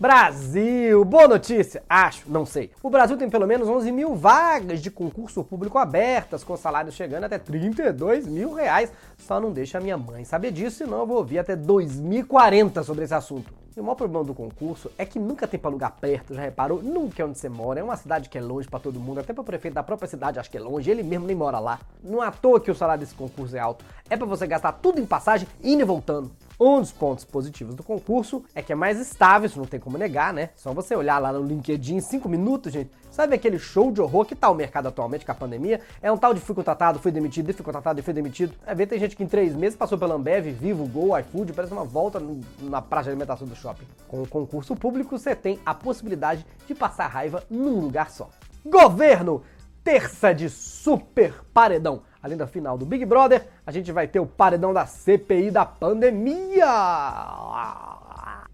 Brasil! 0.00 1.04
Boa 1.04 1.26
notícia! 1.26 1.82
Acho, 1.88 2.30
não 2.30 2.46
sei. 2.46 2.70
O 2.80 2.88
Brasil 2.88 3.16
tem 3.16 3.28
pelo 3.28 3.48
menos 3.48 3.66
11 3.66 3.90
mil 3.90 4.14
vagas 4.14 4.80
de 4.80 4.92
concurso 4.92 5.42
público 5.42 5.76
abertas, 5.76 6.44
com 6.44 6.56
salários 6.56 6.94
chegando 6.94 7.24
até 7.24 7.36
32 7.36 8.24
mil 8.28 8.54
reais. 8.54 8.92
Só 9.16 9.40
não 9.40 9.50
deixa 9.50 9.78
a 9.78 9.80
minha 9.80 9.98
mãe 9.98 10.24
saber 10.24 10.52
disso, 10.52 10.76
senão 10.76 11.00
eu 11.00 11.06
vou 11.06 11.16
ouvir 11.16 11.40
até 11.40 11.56
2040 11.56 12.84
sobre 12.84 13.02
esse 13.02 13.14
assunto. 13.14 13.52
E 13.76 13.80
o 13.80 13.82
maior 13.82 13.96
problema 13.96 14.24
do 14.24 14.34
concurso 14.34 14.88
é 14.96 15.04
que 15.04 15.18
nunca 15.18 15.48
tem 15.48 15.58
pra 15.58 15.68
lugar 15.68 15.90
perto, 16.00 16.32
já 16.32 16.42
reparou? 16.42 16.80
Nunca 16.80 17.20
é 17.20 17.26
onde 17.26 17.36
você 17.36 17.48
mora. 17.48 17.80
É 17.80 17.82
uma 17.82 17.96
cidade 17.96 18.28
que 18.28 18.38
é 18.38 18.40
longe 18.40 18.68
para 18.68 18.78
todo 18.78 19.00
mundo, 19.00 19.18
até 19.18 19.32
para 19.32 19.42
o 19.42 19.44
prefeito 19.44 19.74
da 19.74 19.82
própria 19.82 20.08
cidade 20.08 20.38
acho 20.38 20.48
que 20.48 20.58
é 20.58 20.60
longe, 20.60 20.88
ele 20.88 21.02
mesmo 21.02 21.26
nem 21.26 21.34
mora 21.34 21.58
lá. 21.58 21.80
Não 22.04 22.22
é 22.22 22.28
à 22.28 22.30
toa 22.30 22.60
que 22.60 22.70
o 22.70 22.74
salário 22.74 23.00
desse 23.00 23.16
concurso 23.16 23.56
é 23.56 23.58
alto. 23.58 23.84
É 24.08 24.16
para 24.16 24.26
você 24.26 24.46
gastar 24.46 24.70
tudo 24.74 25.00
em 25.00 25.06
passagem, 25.06 25.48
indo 25.60 25.82
e 25.82 25.84
voltando. 25.84 26.30
Um 26.60 26.80
dos 26.80 26.90
pontos 26.90 27.24
positivos 27.24 27.76
do 27.76 27.84
concurso 27.84 28.42
é 28.52 28.60
que 28.60 28.72
é 28.72 28.74
mais 28.74 28.98
estável, 28.98 29.46
isso 29.46 29.60
não 29.60 29.64
tem 29.64 29.78
como 29.78 29.96
negar, 29.96 30.34
né? 30.34 30.50
Só 30.56 30.72
você 30.74 30.96
olhar 30.96 31.20
lá 31.20 31.32
no 31.32 31.40
LinkedIn 31.40 31.96
em 31.96 32.00
5 32.00 32.28
minutos, 32.28 32.72
gente. 32.72 32.90
Sabe 33.12 33.36
aquele 33.36 33.60
show 33.60 33.92
de 33.92 34.00
horror 34.00 34.24
que 34.24 34.34
tá 34.34 34.50
o 34.50 34.54
mercado 34.56 34.88
atualmente 34.88 35.24
com 35.24 35.30
a 35.30 35.36
pandemia? 35.36 35.80
É 36.02 36.10
um 36.10 36.18
tal 36.18 36.34
de 36.34 36.40
fui 36.40 36.56
contratado, 36.56 36.98
fui 36.98 37.12
demitido, 37.12 37.54
fui 37.54 37.64
contratado 37.64 38.00
e 38.00 38.02
fui 38.02 38.12
demitido. 38.12 38.54
É 38.66 38.74
ver, 38.74 38.86
tem 38.86 38.98
gente 38.98 39.14
que 39.14 39.22
em 39.22 39.28
3 39.28 39.54
meses 39.54 39.78
passou 39.78 39.96
pela 39.96 40.16
Ambev, 40.16 40.46
Vivo, 40.46 40.84
Gol, 40.88 41.16
iFood, 41.20 41.52
parece 41.52 41.72
uma 41.72 41.84
volta 41.84 42.20
na 42.60 42.82
praça 42.82 43.04
de 43.04 43.10
alimentação 43.10 43.46
do 43.46 43.54
shopping. 43.54 43.86
Com 44.08 44.22
o 44.22 44.26
concurso 44.26 44.74
público, 44.74 45.16
você 45.16 45.36
tem 45.36 45.60
a 45.64 45.72
possibilidade 45.72 46.44
de 46.66 46.74
passar 46.74 47.06
raiva 47.06 47.44
num 47.48 47.78
lugar 47.78 48.10
só. 48.10 48.30
Governo! 48.66 49.42
Terça 49.84 50.34
de 50.34 50.50
super 50.50 51.34
paredão. 51.54 52.02
Além 52.22 52.36
da 52.36 52.46
final 52.46 52.76
do 52.76 52.84
Big 52.84 53.04
Brother, 53.04 53.46
a 53.66 53.70
gente 53.70 53.92
vai 53.92 54.08
ter 54.08 54.18
o 54.18 54.26
paredão 54.26 54.72
da 54.72 54.86
CPI 54.86 55.50
da 55.50 55.64
pandemia. 55.64 56.66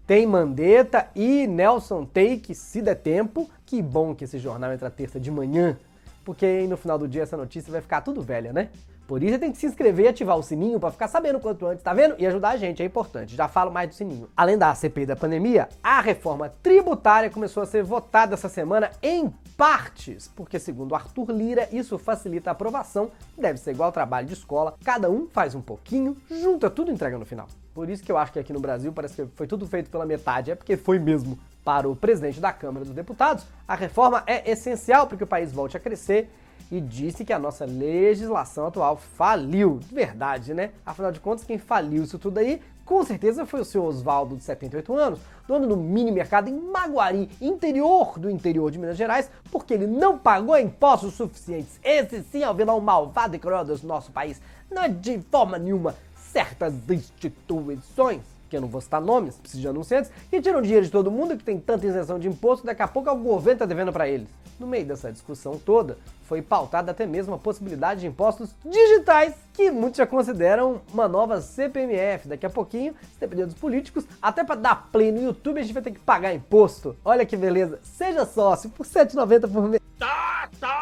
Tem 0.05 0.27
Mandetta 0.27 1.07
e 1.15 1.47
Nelson 1.47 2.05
Take, 2.05 2.53
se 2.53 2.81
der 2.81 2.95
tempo. 2.95 3.49
Que 3.65 3.81
bom 3.81 4.13
que 4.13 4.25
esse 4.25 4.37
jornal 4.37 4.71
entra 4.71 4.91
terça 4.91 5.19
de 5.19 5.31
manhã, 5.31 5.75
porque 6.23 6.45
aí 6.45 6.67
no 6.67 6.77
final 6.77 6.99
do 6.99 7.07
dia 7.07 7.23
essa 7.23 7.35
notícia 7.35 7.71
vai 7.71 7.81
ficar 7.81 8.01
tudo 8.01 8.21
velha, 8.21 8.53
né? 8.53 8.69
Por 9.07 9.21
isso 9.21 9.33
você 9.33 9.39
tem 9.39 9.51
que 9.51 9.57
se 9.57 9.67
inscrever 9.67 10.05
e 10.05 10.09
ativar 10.09 10.37
o 10.37 10.43
sininho 10.43 10.79
para 10.79 10.91
ficar 10.91 11.07
sabendo 11.07 11.39
quanto 11.39 11.65
antes, 11.67 11.83
tá 11.83 11.93
vendo? 11.93 12.15
E 12.17 12.25
ajudar 12.25 12.49
a 12.49 12.57
gente, 12.57 12.81
é 12.81 12.85
importante. 12.85 13.35
Já 13.35 13.47
falo 13.47 13.71
mais 13.71 13.89
do 13.89 13.95
sininho. 13.95 14.27
Além 14.35 14.57
da 14.57 14.73
CPI 14.73 15.05
da 15.05 15.15
pandemia, 15.15 15.69
a 15.83 16.01
reforma 16.01 16.53
tributária 16.63 17.29
começou 17.29 17.61
a 17.61 17.65
ser 17.65 17.83
votada 17.83 18.33
essa 18.33 18.49
semana 18.49 18.89
em 19.01 19.31
partes, 19.55 20.27
porque 20.35 20.59
segundo 20.59 20.95
Arthur 20.95 21.31
Lira, 21.31 21.69
isso 21.71 21.97
facilita 21.97 22.49
a 22.49 22.53
aprovação, 22.53 23.11
deve 23.37 23.59
ser 23.59 23.71
igual 23.71 23.91
trabalho 23.91 24.27
de 24.27 24.33
escola, 24.33 24.75
cada 24.83 25.09
um 25.09 25.27
faz 25.27 25.55
um 25.55 25.61
pouquinho, 25.61 26.17
junta 26.29 26.69
tudo 26.69 26.91
e 26.91 26.93
entrega 26.93 27.17
no 27.17 27.25
final. 27.25 27.47
Por 27.73 27.89
isso 27.89 28.03
que 28.03 28.11
eu 28.11 28.17
acho 28.17 28.33
que 28.33 28.39
aqui 28.39 28.53
no 28.53 28.59
Brasil 28.59 28.91
parece 28.91 29.15
que 29.15 29.27
foi 29.35 29.47
tudo 29.47 29.67
feito 29.67 29.89
pela 29.89 30.05
metade, 30.05 30.51
é 30.51 30.55
porque 30.55 30.77
foi 30.77 30.99
mesmo. 30.99 31.37
Para 31.63 31.89
o 31.89 31.95
presidente 31.95 32.39
da 32.39 32.53
Câmara 32.53 32.85
dos 32.85 32.93
Deputados, 32.93 33.43
a 33.67 33.73
reforma 33.73 34.23
é 34.27 34.51
essencial 34.51 35.07
para 35.07 35.17
que 35.17 35.23
o 35.23 35.27
país 35.27 35.51
volte 35.51 35.75
a 35.75 35.79
crescer 35.79 36.29
e 36.71 36.81
disse 36.81 37.23
que 37.23 37.33
a 37.33 37.39
nossa 37.39 37.65
legislação 37.65 38.67
atual 38.67 38.97
faliu. 38.97 39.79
Verdade, 39.91 40.53
né? 40.53 40.71
Afinal 40.85 41.11
de 41.11 41.19
contas, 41.19 41.45
quem 41.45 41.57
faliu 41.57 42.03
isso 42.03 42.19
tudo 42.19 42.37
aí, 42.37 42.61
com 42.83 43.03
certeza 43.03 43.45
foi 43.45 43.61
o 43.61 43.65
seu 43.65 43.83
Oswaldo, 43.83 44.35
de 44.35 44.43
78 44.43 44.95
anos, 44.95 45.19
dono 45.47 45.67
do 45.67 45.75
mini 45.75 46.11
mercado 46.11 46.49
em 46.49 46.53
Maguari, 46.53 47.29
interior 47.41 48.19
do 48.19 48.29
interior 48.29 48.69
de 48.69 48.77
Minas 48.77 48.97
Gerais, 48.97 49.29
porque 49.51 49.73
ele 49.73 49.87
não 49.87 50.17
pagou 50.17 50.57
impostos 50.57 51.13
suficientes. 51.15 51.79
Esse 51.83 52.21
sim 52.23 52.43
é 52.43 52.49
o 52.49 52.53
vilão 52.53 52.79
malvado 52.79 53.35
e 53.35 53.39
cruel 53.39 53.65
do 53.65 53.87
nosso 53.87 54.11
país. 54.11 54.39
Não 54.69 54.83
é 54.83 54.89
de 54.89 55.19
forma 55.31 55.57
nenhuma 55.57 55.95
certas 56.15 56.73
instituições 56.89 58.34
que 58.55 58.57
eu 58.57 58.61
não 58.61 58.69
vou 58.69 58.79
citar 58.79 59.01
nomes, 59.01 59.35
preciso 59.35 59.61
de 59.61 59.67
anunciantes, 59.67 60.09
que 60.29 60.41
tiram 60.41 60.61
dinheiro 60.61 60.85
de 60.85 60.91
todo 60.91 61.11
mundo, 61.11 61.35
que 61.35 61.43
tem 61.43 61.59
tanta 61.59 61.85
isenção 61.85 62.17
de 62.17 62.27
imposto, 62.27 62.65
daqui 62.65 62.81
a 62.81 62.87
pouco 62.87 63.11
o 63.11 63.15
governo 63.17 63.55
está 63.55 63.65
devendo 63.65 63.91
para 63.91 64.07
eles. 64.07 64.29
No 64.57 64.65
meio 64.65 64.85
dessa 64.85 65.11
discussão 65.11 65.59
toda, 65.59 65.97
foi 66.23 66.41
pautada 66.41 66.91
até 66.91 67.05
mesmo 67.05 67.33
a 67.35 67.37
possibilidade 67.37 67.99
de 67.99 68.07
impostos 68.07 68.55
digitais, 68.63 69.35
que 69.53 69.69
muitos 69.69 69.97
já 69.97 70.07
consideram 70.07 70.81
uma 70.93 71.09
nova 71.09 71.41
CPMF. 71.41 72.29
Daqui 72.29 72.45
a 72.45 72.49
pouquinho, 72.49 72.95
se 73.13 73.19
depender 73.19 73.45
dos 73.45 73.55
políticos, 73.55 74.05
até 74.21 74.43
para 74.45 74.55
dar 74.55 74.89
play 74.89 75.11
no 75.11 75.21
YouTube 75.21 75.59
a 75.59 75.61
gente 75.61 75.73
vai 75.73 75.83
ter 75.83 75.91
que 75.91 75.99
pagar 75.99 76.33
imposto. 76.33 76.95
Olha 77.03 77.25
que 77.25 77.35
beleza! 77.35 77.79
Seja 77.83 78.25
sócio 78.25 78.69
por 78.69 78.85
R$ 78.85 78.91
7,90 78.93 79.51
por 79.51 79.67
mês. 79.67 79.81
Tá, 79.99 80.49
tá! 80.59 80.74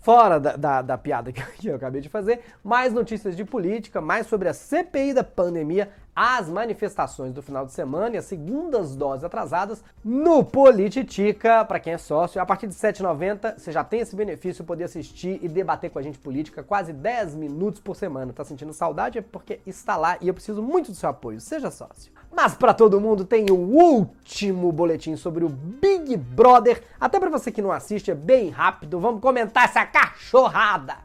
Fora 0.00 0.40
da, 0.40 0.56
da, 0.56 0.82
da 0.82 0.98
piada 0.98 1.30
que 1.32 1.68
eu 1.68 1.76
acabei 1.76 2.00
de 2.00 2.08
fazer, 2.08 2.40
mais 2.64 2.92
notícias 2.92 3.36
de 3.36 3.44
política, 3.44 4.00
mais 4.00 4.26
sobre 4.26 4.48
a 4.48 4.54
CPI 4.54 5.12
da 5.12 5.22
pandemia, 5.22 5.90
as 6.14 6.48
manifestações 6.48 7.32
do 7.32 7.42
final 7.42 7.64
de 7.64 7.72
semana 7.72 8.14
e 8.14 8.18
as 8.18 8.24
segundas 8.24 8.96
doses 8.96 9.24
atrasadas 9.24 9.82
no 10.04 10.44
Polititica, 10.44 11.64
para 11.64 11.78
quem 11.78 11.92
é 11.92 11.98
sócio. 11.98 12.40
A 12.40 12.46
partir 12.46 12.66
de 12.66 12.74
R$ 12.74 12.92
7,90 12.92 13.58
você 13.58 13.72
já 13.72 13.84
tem 13.84 14.00
esse 14.00 14.16
benefício 14.16 14.62
de 14.62 14.66
poder 14.66 14.84
assistir 14.84 15.38
e 15.42 15.48
debater 15.48 15.90
com 15.90 15.98
a 15.98 16.02
gente 16.02 16.18
política 16.18 16.62
quase 16.62 16.92
10 16.92 17.36
minutos 17.36 17.80
por 17.80 17.94
semana. 17.94 18.32
Tá 18.32 18.44
sentindo 18.44 18.72
saudade? 18.72 19.18
É 19.18 19.22
porque 19.22 19.60
está 19.66 19.96
lá 19.96 20.18
e 20.20 20.28
eu 20.28 20.34
preciso 20.34 20.62
muito 20.62 20.90
do 20.90 20.96
seu 20.96 21.08
apoio. 21.08 21.40
Seja 21.40 21.70
sócio. 21.70 22.12
Mas 22.32 22.54
para 22.54 22.72
todo 22.72 23.00
mundo 23.00 23.24
tem 23.24 23.50
o 23.50 23.56
último 23.56 24.70
boletim 24.70 25.16
sobre 25.16 25.44
o 25.44 25.48
Big 25.48 26.16
Brother. 26.16 26.82
Até 27.00 27.18
para 27.18 27.30
você 27.30 27.50
que 27.50 27.62
não 27.62 27.72
assiste, 27.72 28.10
é 28.10 28.14
bem 28.14 28.50
rápido. 28.50 29.00
Vamos 29.00 29.20
comentar 29.20 29.64
essa 29.64 29.84
cachorrada. 30.00 30.96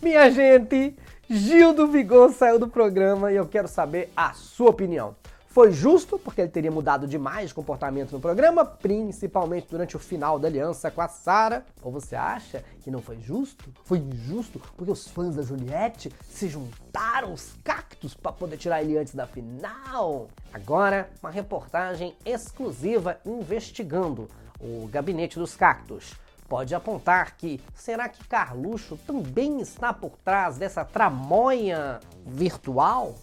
Minha 0.00 0.30
gente, 0.30 0.96
Gil 1.28 1.72
do 1.72 1.86
Vigor 1.88 2.30
saiu 2.32 2.58
do 2.58 2.68
programa 2.68 3.32
e 3.32 3.36
eu 3.36 3.46
quero 3.46 3.66
saber 3.66 4.12
a 4.16 4.32
sua 4.32 4.70
opinião. 4.70 5.16
Foi 5.52 5.70
justo, 5.70 6.18
porque 6.18 6.40
ele 6.40 6.48
teria 6.48 6.70
mudado 6.70 7.06
demais 7.06 7.48
de 7.48 7.54
comportamento 7.54 8.12
no 8.12 8.20
programa, 8.20 8.64
principalmente 8.64 9.66
durante 9.70 9.94
o 9.94 9.98
final 9.98 10.38
da 10.38 10.48
aliança 10.48 10.90
com 10.90 11.02
a 11.02 11.08
Sara. 11.08 11.66
Ou 11.82 11.92
você 11.92 12.16
acha 12.16 12.64
que 12.80 12.90
não 12.90 13.02
foi 13.02 13.20
justo? 13.20 13.70
Foi 13.84 13.98
injusto 13.98 14.58
porque 14.58 14.90
os 14.90 15.06
fãs 15.08 15.36
da 15.36 15.42
Juliette 15.42 16.10
se 16.26 16.48
juntaram 16.48 17.34
os 17.34 17.52
cactos 17.62 18.14
para 18.14 18.32
poder 18.32 18.56
tirar 18.56 18.82
ele 18.82 18.96
antes 18.96 19.14
da 19.14 19.26
final? 19.26 20.28
Agora, 20.54 21.10
uma 21.22 21.30
reportagem 21.30 22.16
exclusiva 22.24 23.20
investigando 23.26 24.30
o 24.58 24.86
gabinete 24.86 25.38
dos 25.38 25.54
cactos 25.54 26.14
pode 26.48 26.74
apontar 26.74 27.36
que 27.36 27.60
será 27.74 28.08
que 28.08 28.26
Carluxo 28.26 28.96
também 29.06 29.60
está 29.60 29.92
por 29.92 30.12
trás 30.24 30.56
dessa 30.56 30.82
tramóia 30.82 32.00
virtual? 32.24 33.14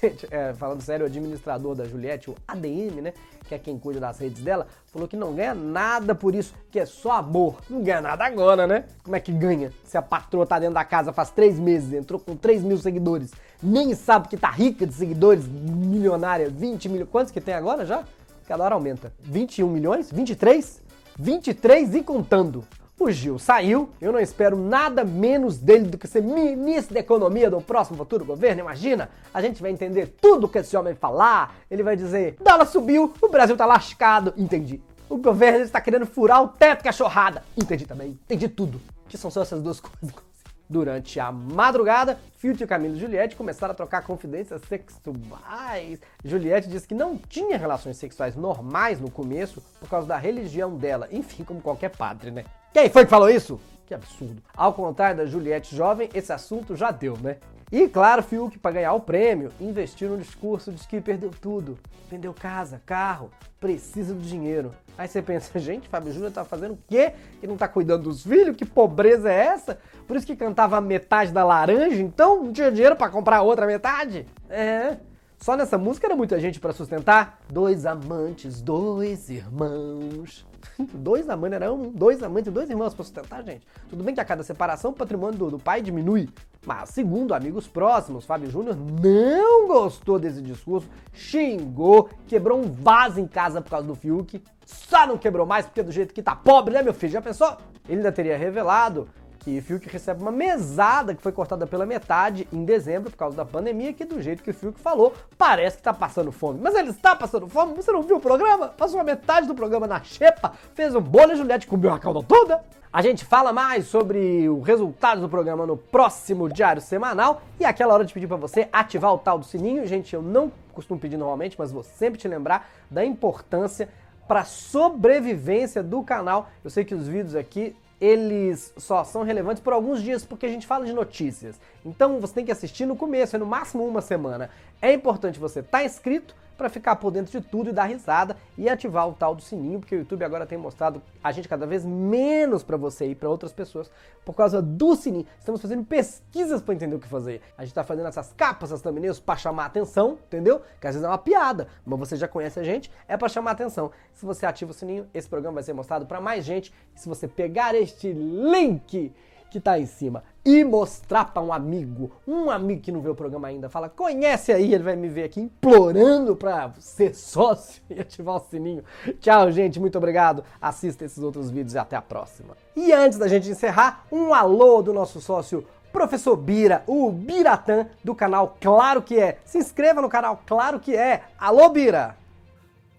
Gente, 0.00 0.26
é, 0.30 0.52
falando 0.54 0.82
sério, 0.82 1.04
o 1.04 1.06
administrador 1.06 1.74
da 1.74 1.84
Juliette, 1.84 2.30
o 2.30 2.36
ADM, 2.46 3.00
né? 3.02 3.12
Que 3.48 3.54
é 3.54 3.58
quem 3.58 3.78
cuida 3.78 4.00
das 4.00 4.18
redes 4.18 4.42
dela, 4.42 4.66
falou 4.92 5.06
que 5.06 5.16
não 5.16 5.34
ganha 5.34 5.54
nada 5.54 6.14
por 6.14 6.34
isso, 6.34 6.54
que 6.70 6.78
é 6.78 6.84
só 6.84 7.12
amor. 7.12 7.58
Não 7.70 7.82
ganha 7.82 8.00
nada 8.00 8.24
agora, 8.24 8.66
né? 8.66 8.84
Como 9.02 9.16
é 9.16 9.20
que 9.20 9.32
ganha? 9.32 9.72
Se 9.84 9.96
a 9.96 10.02
patroa 10.02 10.46
tá 10.46 10.58
dentro 10.58 10.74
da 10.74 10.84
casa 10.84 11.12
faz 11.12 11.30
três 11.30 11.58
meses, 11.58 11.92
entrou 11.92 12.20
com 12.20 12.36
3 12.36 12.62
mil 12.62 12.76
seguidores, 12.78 13.32
nem 13.62 13.94
sabe 13.94 14.28
que 14.28 14.36
tá 14.36 14.50
rica 14.50 14.86
de 14.86 14.92
seguidores, 14.92 15.46
milionária, 15.46 16.50
20 16.50 16.88
milhões. 16.88 17.08
Quantos 17.10 17.32
que 17.32 17.40
tem 17.40 17.54
agora 17.54 17.86
já? 17.86 18.04
Cada 18.46 18.62
hora 18.62 18.74
aumenta. 18.74 19.12
21 19.20 19.68
milhões? 19.68 20.10
23? 20.10 20.82
23 21.18 21.94
e 21.94 22.02
contando. 22.02 22.64
Gil 23.08 23.38
saiu, 23.38 23.90
eu 24.00 24.12
não 24.12 24.18
espero 24.18 24.56
nada 24.56 25.04
menos 25.04 25.58
dele 25.58 25.84
do 25.84 25.98
que 25.98 26.08
ser 26.08 26.22
ministro 26.22 26.94
da 26.94 27.00
Economia 27.00 27.50
do 27.50 27.60
próximo 27.60 27.96
futuro 27.96 28.24
governo, 28.24 28.60
imagina? 28.60 29.10
A 29.32 29.40
gente 29.40 29.60
vai 29.62 29.70
entender 29.70 30.16
tudo 30.20 30.48
que 30.48 30.58
esse 30.58 30.76
homem 30.76 30.94
falar, 30.94 31.54
ele 31.70 31.82
vai 31.82 31.94
dizer, 31.94 32.36
dólar 32.42 32.66
subiu, 32.66 33.12
o 33.20 33.28
Brasil 33.28 33.56
tá 33.56 33.66
lascado, 33.66 34.32
entendi. 34.36 34.80
O 35.08 35.18
governo 35.18 35.64
está 35.64 35.80
querendo 35.80 36.06
furar 36.06 36.42
o 36.42 36.48
teto 36.48 36.82
cachorrada, 36.82 37.44
entendi 37.56 37.86
também, 37.86 38.10
entendi 38.10 38.48
tudo. 38.48 38.80
Que 39.08 39.16
são 39.16 39.30
só 39.30 39.42
essas 39.42 39.62
duas 39.62 39.78
coisas. 39.78 40.35
Durante 40.68 41.20
a 41.20 41.30
madrugada, 41.30 42.18
Filt 42.38 42.60
e 42.60 42.66
Camilo 42.66 42.96
e 42.96 42.98
Juliette 42.98 43.36
começaram 43.36 43.72
a 43.72 43.76
trocar 43.76 44.02
confidências 44.02 44.60
sexuais. 44.62 46.00
Juliette 46.24 46.68
disse 46.68 46.88
que 46.88 46.94
não 46.94 47.16
tinha 47.16 47.56
relações 47.56 47.96
sexuais 47.96 48.34
normais 48.34 49.00
no 49.00 49.10
começo 49.10 49.62
por 49.78 49.88
causa 49.88 50.08
da 50.08 50.16
religião 50.16 50.76
dela. 50.76 51.08
Enfim, 51.12 51.44
como 51.44 51.60
qualquer 51.60 51.90
padre, 51.90 52.30
né? 52.30 52.44
Quem 52.72 52.90
foi 52.90 53.04
que 53.04 53.10
falou 53.10 53.30
isso? 53.30 53.60
Que 53.86 53.94
absurdo. 53.94 54.42
Ao 54.56 54.74
contrário 54.74 55.18
da 55.18 55.26
Juliette 55.26 55.74
jovem, 55.74 56.10
esse 56.12 56.32
assunto 56.32 56.74
já 56.74 56.90
deu, 56.90 57.16
né? 57.16 57.36
E 57.70 57.88
claro, 57.88 58.22
Fiuk, 58.22 58.58
para 58.58 58.72
ganhar 58.72 58.92
o 58.92 59.00
prêmio, 59.00 59.52
investiu 59.60 60.10
no 60.10 60.18
discurso 60.18 60.72
de 60.72 60.86
que 60.86 61.00
perdeu 61.00 61.30
tudo. 61.30 61.78
Vendeu 62.10 62.32
casa, 62.34 62.80
carro, 62.86 63.30
precisa 63.58 64.14
do 64.14 64.20
dinheiro. 64.20 64.72
Aí 64.98 65.08
você 65.08 65.20
pensa, 65.20 65.56
gente, 65.58 65.88
Fábio 65.88 66.12
Júnior 66.12 66.32
tá 66.32 66.44
fazendo 66.44 66.74
o 66.74 66.78
quê? 66.88 67.12
Que 67.40 67.46
não 67.46 67.56
tá 67.56 67.68
cuidando 67.68 68.04
dos 68.04 68.22
filhos? 68.22 68.56
Que 68.56 68.64
pobreza 68.64 69.30
é 69.30 69.46
essa? 69.46 69.78
Por 70.06 70.16
isso 70.16 70.26
que 70.26 70.36
cantava 70.36 70.80
metade 70.80 71.32
da 71.32 71.44
laranja, 71.44 72.00
então 72.00 72.44
não 72.44 72.52
tinha 72.52 72.70
dinheiro 72.70 72.96
para 72.96 73.10
comprar 73.10 73.42
outra 73.42 73.66
metade? 73.66 74.26
É. 74.48 74.96
Só 75.38 75.56
nessa 75.56 75.76
música 75.76 76.06
era 76.06 76.16
muita 76.16 76.40
gente 76.40 76.58
para 76.58 76.72
sustentar. 76.72 77.40
Dois 77.48 77.84
amantes, 77.84 78.62
dois 78.62 79.28
irmãos. 79.28 80.46
dois 80.94 81.28
amantes, 81.28 81.56
era 81.56 81.72
um, 81.72 81.90
dois 81.90 82.22
amantes 82.22 82.48
e 82.48 82.50
dois 82.50 82.70
irmãos 82.70 82.94
para 82.94 83.04
sustentar, 83.04 83.44
gente. 83.44 83.66
Tudo 83.88 84.02
bem 84.02 84.14
que 84.14 84.20
a 84.20 84.24
cada 84.24 84.42
separação 84.42 84.90
o 84.90 84.94
patrimônio 84.94 85.38
do, 85.38 85.50
do 85.52 85.58
pai 85.58 85.82
diminui, 85.82 86.28
mas 86.66 86.90
segundo 86.90 87.32
amigos 87.32 87.68
próximos, 87.68 88.26
Fábio 88.26 88.50
Júnior 88.50 88.76
não 88.76 89.68
gostou 89.68 90.18
desse 90.18 90.42
discurso, 90.42 90.88
xingou, 91.12 92.10
quebrou 92.26 92.58
um 92.58 92.72
vaso 92.72 93.20
em 93.20 93.26
casa 93.26 93.62
por 93.62 93.70
causa 93.70 93.86
do 93.86 93.94
Fiuk. 93.94 94.42
Só 94.64 95.06
não 95.06 95.16
quebrou 95.16 95.46
mais 95.46 95.64
porque 95.64 95.80
do 95.80 95.92
jeito 95.92 96.12
que 96.12 96.20
tá 96.20 96.34
pobre, 96.34 96.74
né, 96.74 96.82
meu 96.82 96.92
filho? 96.92 97.12
Já 97.12 97.22
pensou? 97.22 97.56
Ele 97.88 97.98
ainda 97.98 98.10
teria 98.10 98.36
revelado 98.36 99.08
que 99.46 99.60
Fiuk 99.60 99.88
recebe 99.88 100.20
uma 100.20 100.32
mesada 100.32 101.14
que 101.14 101.22
foi 101.22 101.30
cortada 101.30 101.68
pela 101.68 101.86
metade 101.86 102.48
em 102.52 102.64
dezembro 102.64 103.12
por 103.12 103.16
causa 103.16 103.36
da 103.36 103.44
pandemia, 103.44 103.92
que 103.92 104.04
do 104.04 104.20
jeito 104.20 104.42
que 104.42 104.50
o 104.50 104.54
Fiuk 104.54 104.80
falou, 104.80 105.14
parece 105.38 105.76
que 105.76 105.84
tá 105.84 105.94
passando 105.94 106.32
fome. 106.32 106.58
Mas 106.60 106.74
ele 106.74 106.90
está 106.90 107.14
passando 107.14 107.46
fome? 107.46 107.72
Você 107.74 107.92
não 107.92 108.02
viu 108.02 108.16
o 108.16 108.20
programa? 108.20 108.66
Passou 108.66 108.98
a 108.98 109.04
metade 109.04 109.46
do 109.46 109.54
programa 109.54 109.86
na 109.86 110.02
xepa, 110.02 110.52
fez 110.74 110.96
um 110.96 111.00
bolo 111.00 111.32
e 111.32 111.36
Juliette 111.36 111.68
comeu 111.68 111.92
a 111.92 111.98
calda 112.00 112.24
toda. 112.24 112.60
A 112.92 113.00
gente 113.00 113.24
fala 113.24 113.52
mais 113.52 113.86
sobre 113.86 114.48
o 114.48 114.60
resultado 114.62 115.20
do 115.20 115.28
programa 115.28 115.64
no 115.64 115.76
próximo 115.76 116.48
diário 116.48 116.82
semanal 116.82 117.40
e 117.60 117.64
aquela 117.64 117.94
hora 117.94 118.04
de 118.04 118.12
pedir 118.12 118.26
para 118.26 118.36
você 118.36 118.68
ativar 118.72 119.14
o 119.14 119.18
tal 119.18 119.38
do 119.38 119.44
sininho. 119.44 119.86
Gente, 119.86 120.12
eu 120.12 120.22
não 120.22 120.50
costumo 120.72 120.98
pedir 120.98 121.16
normalmente, 121.16 121.54
mas 121.56 121.70
vou 121.70 121.84
sempre 121.84 122.18
te 122.18 122.26
lembrar 122.26 122.68
da 122.90 123.04
importância 123.04 123.88
para 124.26 124.42
sobrevivência 124.42 125.84
do 125.84 126.02
canal. 126.02 126.48
Eu 126.64 126.70
sei 126.70 126.84
que 126.84 126.96
os 126.96 127.06
vídeos 127.06 127.36
aqui 127.36 127.76
eles 128.00 128.72
só 128.76 129.04
são 129.04 129.22
relevantes 129.22 129.62
por 129.62 129.72
alguns 129.72 130.02
dias 130.02 130.24
porque 130.24 130.46
a 130.46 130.48
gente 130.48 130.66
fala 130.66 130.84
de 130.84 130.92
notícias. 130.92 131.58
Então 131.84 132.20
você 132.20 132.34
tem 132.34 132.44
que 132.44 132.52
assistir 132.52 132.86
no 132.86 132.96
começo, 132.96 133.36
é 133.36 133.38
no 133.38 133.46
máximo 133.46 133.86
uma 133.86 134.02
semana. 134.02 134.50
É 134.80 134.92
importante 134.92 135.38
você 135.38 135.60
estar 135.60 135.78
tá 135.78 135.84
inscrito, 135.84 136.34
para 136.56 136.68
ficar 136.68 136.96
por 136.96 137.10
dentro 137.10 137.32
de 137.32 137.46
tudo 137.46 137.70
e 137.70 137.72
dar 137.72 137.84
risada 137.84 138.36
e 138.56 138.68
ativar 138.68 139.08
o 139.08 139.12
tal 139.12 139.34
do 139.34 139.42
sininho, 139.42 139.78
porque 139.78 139.94
o 139.94 139.98
YouTube 139.98 140.24
agora 140.24 140.46
tem 140.46 140.56
mostrado 140.56 141.02
a 141.22 141.32
gente 141.32 141.48
cada 141.48 141.66
vez 141.66 141.84
menos 141.84 142.62
para 142.62 142.76
você 142.76 143.06
e 143.06 143.14
para 143.14 143.28
outras 143.28 143.52
pessoas 143.52 143.90
por 144.24 144.34
causa 144.34 144.60
do 144.62 144.94
sininho. 144.96 145.26
Estamos 145.38 145.60
fazendo 145.60 145.84
pesquisas 145.84 146.62
para 146.62 146.74
entender 146.74 146.96
o 146.96 146.98
que 146.98 147.08
fazer. 147.08 147.40
A 147.56 147.62
gente 147.62 147.70
está 147.70 147.84
fazendo 147.84 148.06
essas 148.08 148.32
capas, 148.32 148.70
essas 148.70 148.82
thumbnails 148.82 149.20
para 149.20 149.36
chamar 149.36 149.66
atenção, 149.66 150.18
entendeu? 150.26 150.60
Que 150.80 150.86
às 150.86 150.94
vezes 150.94 151.04
é 151.04 151.08
uma 151.08 151.18
piada, 151.18 151.68
mas 151.84 151.98
você 151.98 152.16
já 152.16 152.26
conhece 152.26 152.58
a 152.58 152.64
gente, 152.64 152.90
é 153.06 153.16
para 153.16 153.28
chamar 153.28 153.52
atenção. 153.52 153.90
Se 154.12 154.24
você 154.24 154.46
ativa 154.46 154.70
o 154.70 154.74
sininho, 154.74 155.06
esse 155.12 155.28
programa 155.28 155.56
vai 155.56 155.62
ser 155.62 155.72
mostrado 155.72 156.06
para 156.06 156.20
mais 156.20 156.44
gente. 156.44 156.72
E 156.94 157.00
se 157.00 157.08
você 157.08 157.28
pegar 157.28 157.74
este 157.74 158.12
link 158.12 159.12
que 159.50 159.60
tá 159.60 159.78
em 159.78 159.86
cima 159.86 160.22
e 160.44 160.62
mostrar 160.62 161.32
para 161.32 161.42
um 161.42 161.52
amigo, 161.52 162.12
um 162.26 162.48
amigo 162.48 162.80
que 162.80 162.92
não 162.92 163.00
vê 163.00 163.08
o 163.08 163.14
programa 163.16 163.48
ainda, 163.48 163.68
fala, 163.68 163.88
conhece 163.88 164.52
aí, 164.52 164.72
ele 164.72 164.84
vai 164.84 164.94
me 164.94 165.08
ver 165.08 165.24
aqui 165.24 165.40
implorando 165.40 166.36
para 166.36 166.72
ser 166.78 167.14
sócio 167.16 167.82
e 167.90 168.00
ativar 168.00 168.36
o 168.36 168.40
sininho. 168.40 168.84
Tchau, 169.20 169.50
gente, 169.50 169.80
muito 169.80 169.98
obrigado. 169.98 170.44
Assista 170.60 171.04
esses 171.04 171.18
outros 171.18 171.50
vídeos 171.50 171.74
e 171.74 171.78
até 171.78 171.96
a 171.96 172.02
próxima. 172.02 172.56
E 172.76 172.92
antes 172.92 173.18
da 173.18 173.26
gente 173.26 173.50
encerrar, 173.50 174.06
um 174.10 174.32
alô 174.32 174.82
do 174.82 174.92
nosso 174.92 175.20
sócio 175.20 175.64
Professor 175.92 176.36
Bira, 176.36 176.84
o 176.86 177.10
Biratã 177.10 177.86
do 178.04 178.14
canal 178.14 178.56
Claro 178.60 179.02
que 179.02 179.18
é. 179.18 179.38
Se 179.44 179.58
inscreva 179.58 180.00
no 180.00 180.08
canal 180.08 180.40
Claro 180.46 180.78
que 180.78 180.94
é. 180.94 181.24
Alô, 181.38 181.70
Bira! 181.70 182.16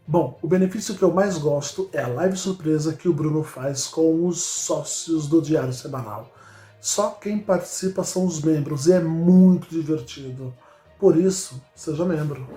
Bom, 0.05 0.37
o 0.41 0.47
benefício 0.47 0.95
que 0.95 1.03
eu 1.03 1.11
mais 1.11 1.37
gosto 1.37 1.89
é 1.93 2.01
a 2.01 2.07
live 2.07 2.37
surpresa 2.37 2.93
que 2.93 3.07
o 3.07 3.13
Bruno 3.13 3.43
faz 3.43 3.87
com 3.87 4.25
os 4.25 4.41
sócios 4.41 5.27
do 5.27 5.41
Diário 5.41 5.73
Semanal. 5.73 6.29
Só 6.87 7.09
quem 7.09 7.37
participa 7.37 8.01
são 8.01 8.25
os 8.25 8.41
membros 8.41 8.87
e 8.87 8.93
é 8.93 9.01
muito 9.01 9.67
divertido. 9.69 10.53
Por 10.97 11.17
isso, 11.17 11.61
seja 11.75 12.05
membro. 12.05 12.47